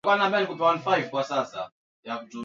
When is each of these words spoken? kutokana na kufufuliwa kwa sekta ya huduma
kutokana 0.03 0.29
na 0.39 0.45
kufufuliwa 0.45 1.09
kwa 1.09 1.23
sekta 1.23 1.71
ya 2.03 2.13
huduma 2.13 2.39